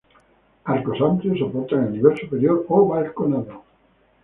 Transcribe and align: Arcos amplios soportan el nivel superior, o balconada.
Arcos 0.65 0.97
amplios 0.99 1.37
soportan 1.37 1.83
el 1.83 1.91
nivel 1.91 2.17
superior, 2.17 2.65
o 2.69 2.87
balconada. 2.87 3.61